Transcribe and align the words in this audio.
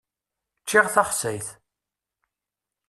Ččiɣ 0.63 0.85
taxsayt. 0.93 1.47